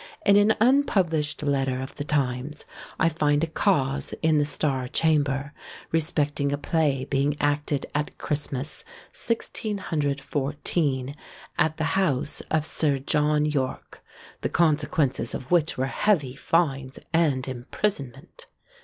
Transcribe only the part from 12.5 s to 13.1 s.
Sir